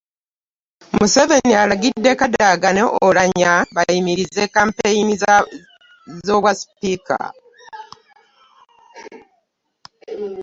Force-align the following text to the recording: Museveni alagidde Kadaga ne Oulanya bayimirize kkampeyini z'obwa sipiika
Museveni 0.97 1.51
alagidde 1.63 2.11
Kadaga 2.19 2.69
ne 2.73 2.83
Oulanya 3.03 3.53
bayimirize 3.75 4.43
kkampeyini 4.47 5.13
z'obwa 6.25 6.51
sipiika 6.59 7.17